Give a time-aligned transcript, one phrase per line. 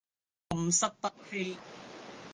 [0.49, 1.57] 暗室不欺